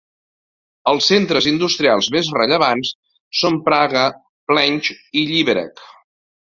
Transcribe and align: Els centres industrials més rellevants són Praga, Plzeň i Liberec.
Els 0.91 1.09
centres 1.11 1.47
industrials 1.51 2.09
més 2.17 2.31
rellevants 2.39 2.95
són 3.45 3.63
Praga, 3.71 4.09
Plzeň 4.51 4.83
i 5.25 5.29
Liberec. 5.35 5.89